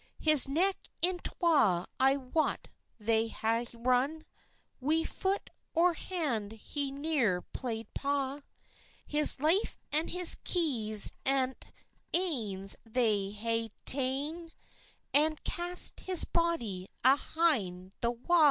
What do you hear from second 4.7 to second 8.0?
Wi foot or hand he neer play'd